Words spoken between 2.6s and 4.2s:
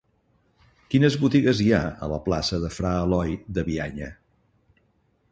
de Fra Eloi de Bianya?